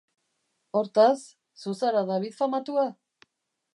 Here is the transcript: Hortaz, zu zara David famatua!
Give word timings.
Hortaz, 0.79 1.19
zu 1.65 1.75
zara 1.81 2.03
David 2.13 2.37
famatua! 2.39 2.87